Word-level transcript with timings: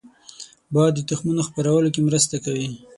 باد 0.73 0.91
د 0.95 0.99
تخمونو 1.09 1.41
خپرولو 1.49 1.89
کې 1.93 2.01
مرسته 2.07 2.35
کوي 2.45 2.67